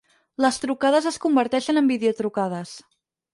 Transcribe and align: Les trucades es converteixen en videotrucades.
Les 0.45 0.55
trucades 0.61 1.07
es 1.11 1.19
converteixen 1.25 1.83
en 1.83 1.91
videotrucades. 1.93 2.73